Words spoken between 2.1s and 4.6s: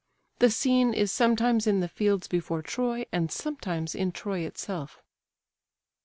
before Troy, and sometimes in Troy